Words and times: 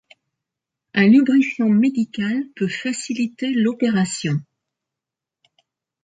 Un 0.95 1.07
lubrifiant 1.09 1.69
médical 1.69 2.45
peut 2.55 2.67
faciliter 2.67 3.53
l'opération. 3.53 4.39